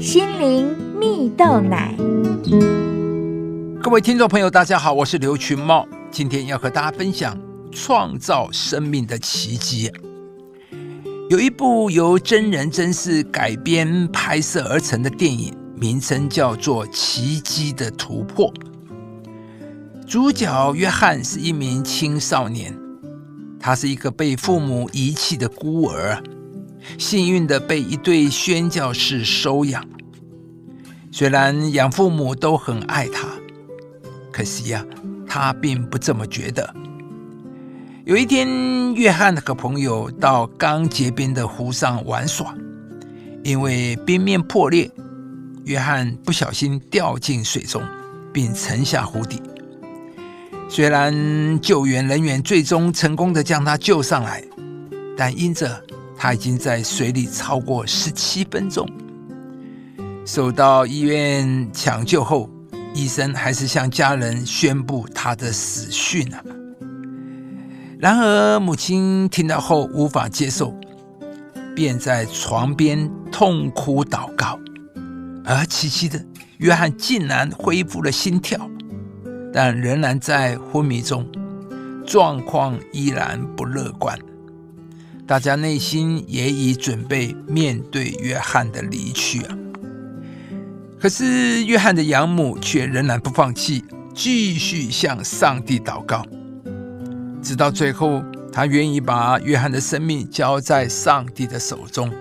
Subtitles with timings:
[0.00, 1.94] 心灵蜜豆奶。
[3.82, 7.38] 各位听众朋友，大家好，我是刘群茂，今天要和大家分享
[7.70, 9.92] 创造生命的奇迹。
[11.28, 18.50] 有一部由真人真事改编拍摄而成的电影，名称叫做《奇迹的突破》。
[20.06, 22.74] 主角约翰是一名青少年，
[23.60, 26.22] 他是一个被父母遗弃的孤儿，
[26.98, 29.84] 幸运的被一对宣教士收养。
[31.12, 33.28] 虽然养父母都很爱他，
[34.30, 34.84] 可惜呀，
[35.26, 36.74] 他并不这么觉得。
[38.04, 42.54] 有一天，约翰和朋友到刚结冰的湖上玩耍，
[43.44, 44.90] 因为冰面破裂，
[45.64, 47.82] 约翰不小心掉进水中，
[48.32, 49.40] 并沉下湖底。
[50.68, 54.42] 虽然救援人员最终成功的将他救上来，
[55.16, 55.82] 但因着
[56.22, 58.86] 他已经在水里超过十七分钟，
[60.26, 62.50] 受到医院抢救后，
[62.94, 66.44] 医生还是向家人宣布他的死讯啊。
[67.98, 70.78] 然而母亲听到后无法接受，
[71.74, 74.58] 便在床边痛哭祷告，
[75.42, 76.22] 而奇迹的
[76.58, 78.60] 约翰竟然恢复了心跳。
[79.54, 81.26] 但仍然在昏迷中，
[82.06, 84.18] 状况依然不乐观。
[85.30, 89.56] 大家内心也已准备面对约翰的离去啊。
[90.98, 96.26] 可是约翰的养母却仍然不放弃，继续向上帝祷告，
[97.40, 102.12] 直到最后，他愿意把约翰的生命交在上帝的手中，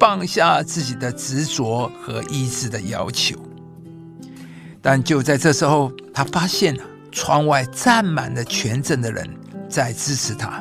[0.00, 3.36] 放下自己的执着和意志的要求。
[4.82, 9.30] 但就在这时候，他发现了窗外站满了全镇的人
[9.68, 10.60] 在支持他。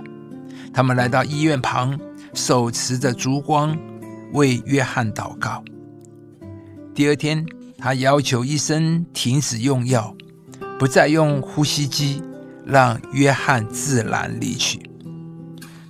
[0.74, 2.00] 他们来到医院旁，
[2.34, 3.78] 手持着烛光
[4.34, 5.64] 为约翰祷告。
[6.94, 7.46] 第二天，
[7.78, 10.16] 他要求医生停止用药，
[10.80, 12.22] 不再用呼吸机，
[12.66, 14.80] 让约翰自然离去。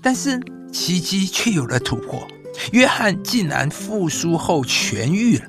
[0.01, 0.39] 但是
[0.71, 2.25] 奇迹却有了突破，
[2.71, 5.45] 约翰竟然复苏后痊愈了。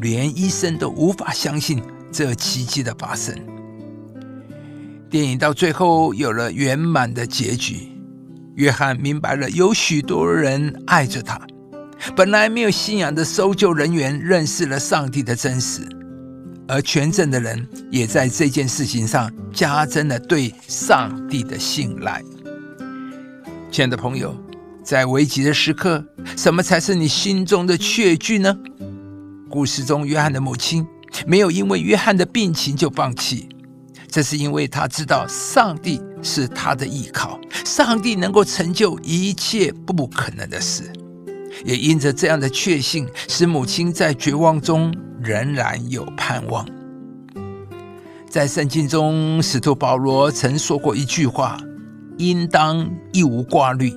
[0.00, 3.36] 连医生都无法相信这奇迹的发生。
[5.10, 7.91] 电影到最后有了圆满的结局，
[8.54, 11.40] 约翰明白了有许多人爱着他。
[12.16, 15.82] 本来没有信仰的搜救人员认识了上帝的真实，
[16.66, 22.20] 而全镇的人也在这件事情上加增了对上帝的信赖。
[23.70, 24.36] 亲爱的朋友，
[24.82, 26.04] 在危急的时刻，
[26.36, 28.58] 什么才是你心中的确据呢？
[29.48, 30.84] 故事中，约翰的母亲
[31.26, 33.48] 没有因为约翰的病情就放弃，
[34.12, 40.92] 这是因为他知道上帝是他的依靠，上帝能够成就一切不可能的事。
[41.64, 46.68] 也因着这样的确信，使母亲在绝望中仍然有盼望。
[48.28, 51.58] 在圣经中，使徒保罗曾说过一句话
[52.18, 53.94] ：“应当一无挂虑。”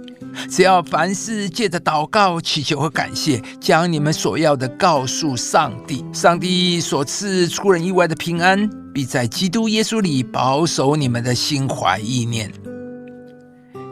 [0.49, 12.49] 只要凡事借着祷告、祈求和感谢，将你们所要的告诉上帝，上帝所赐出人意外的平安，必在基督耶稣里保守你们的心怀意念。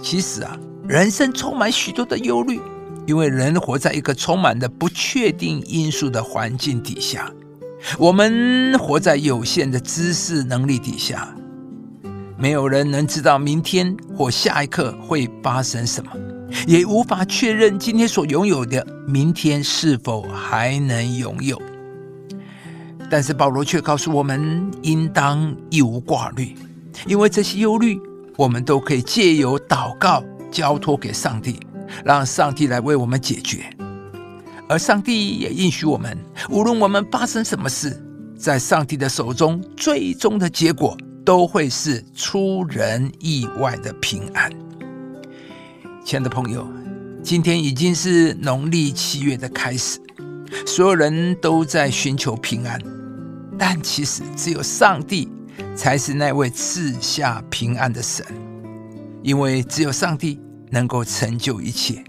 [0.02, 2.58] 其实啊，人生充满许多的忧虑，
[3.06, 7.30] 因为人活在一个充满的不确定因素的环境底下，
[8.00, 11.36] 我们活在有限的知识能力底下，
[12.38, 16.10] 没有人能知道明天或下一刻会发生什么。
[16.66, 21.62] 也无法确认今天所拥有的，明天是否还能拥有。
[23.14, 26.56] 但是保罗却告诉我们，应当一无挂虑，
[27.06, 28.02] 因为这些忧虑，
[28.36, 31.60] 我们都可以借由祷告交托给上帝，
[32.04, 33.72] 让上帝来为我们解决。
[34.68, 36.18] 而上帝也应许我们，
[36.50, 38.04] 无论我们发生什么事，
[38.36, 44.52] 在上帝的手中，最终的结果都会是出人意外的平安。
[46.04, 46.68] 亲爱的朋友，
[47.22, 50.00] 今天已经是农历七月的开始，
[50.66, 52.82] 所有人都在寻求平安，
[53.66, 55.32] 但其实只有上帝
[55.74, 58.26] 才是那位赐下平安的神，
[59.22, 60.38] 因为只有上帝
[60.70, 62.04] 能够成就一切。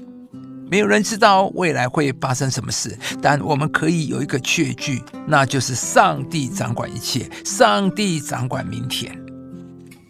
[0.69, 9.17] 没有人知道未来会发生什么事，但我们可以有一个确据，那就是上帝掌管一切，上帝掌管明天。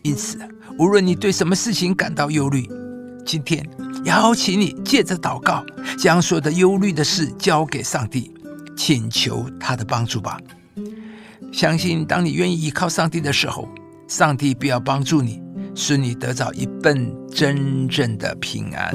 [0.02, 0.38] 因此，
[0.79, 2.67] 无论你对什么事情感到忧虑，
[3.26, 3.62] 今天
[4.05, 5.62] 邀请你借着祷告，
[5.99, 8.32] 将所有的忧虑的事交给上帝，
[8.75, 10.41] 请求他的帮助吧。
[11.54, 13.68] 相信当你愿意依靠上帝的时候，
[14.08, 15.40] 上帝必要帮助你，
[15.72, 18.92] 使你得到一份真正的平安。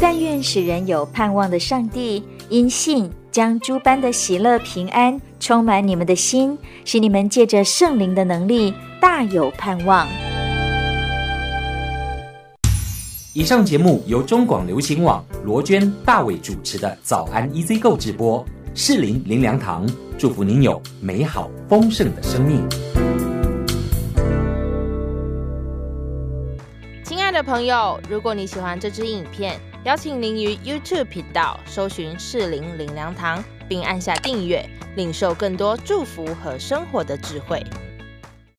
[0.00, 10.04] 但愿使人有盼望的上帝，因信将诸般的喜乐平安充满你们的心，使你们借着圣灵的能力大有盼望。
[13.34, 18.44] 以上节目由中广流行网罗娟、大伟主持的早安 EZ 购直播，
[18.78, 19.88] 士林林良堂
[20.18, 22.62] 祝福您有美好丰盛的生命。
[27.02, 37.64] 亲爱的朋友，如果你喜欢这支影片，邀请您于 YouTube 频道搜寻士林林良堂，并按下订阅，领受更多祝福和生活的智慧。